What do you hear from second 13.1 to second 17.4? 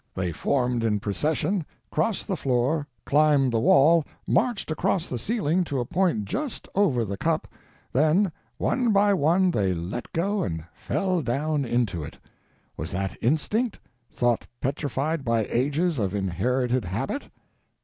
instinct—thought petrified by ages of inherited habit?